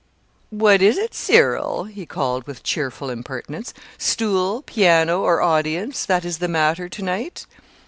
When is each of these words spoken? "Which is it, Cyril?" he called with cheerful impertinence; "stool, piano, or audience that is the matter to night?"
"Which 0.51 0.81
is 0.81 0.97
it, 0.97 1.13
Cyril?" 1.13 1.83
he 1.83 2.07
called 2.07 2.47
with 2.47 2.63
cheerful 2.63 3.11
impertinence; 3.11 3.71
"stool, 3.99 4.63
piano, 4.63 5.21
or 5.21 5.43
audience 5.43 6.07
that 6.07 6.25
is 6.25 6.39
the 6.39 6.47
matter 6.47 6.89
to 6.89 7.03
night?" 7.03 7.45